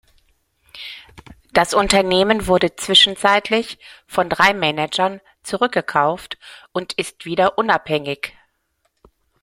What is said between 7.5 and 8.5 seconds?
unabhängig.